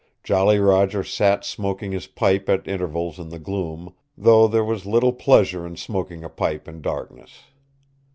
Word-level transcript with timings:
Jolly 0.23 0.57
Roger 0.57 1.03
sat 1.03 1.45
smoking 1.45 1.91
his 1.91 2.07
pipe 2.07 2.49
at 2.49 2.67
intervals 2.67 3.19
in 3.19 3.29
the 3.29 3.37
gloom, 3.37 3.93
though 4.17 4.47
there 4.47 4.63
was 4.65 4.87
little 4.87 5.13
pleasure 5.13 5.63
in 5.63 5.75
smoking 5.75 6.23
a 6.23 6.27
pipe 6.29 6.67
in 6.67 6.81
darkness. 6.81 7.43